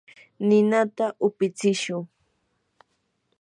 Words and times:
ninata 0.47 1.05
upitsichu. 1.27 1.97